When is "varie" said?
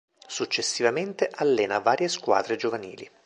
1.77-2.07